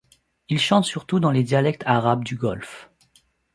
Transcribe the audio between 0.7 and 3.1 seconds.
surtout dans les dialectes arabes du golfe.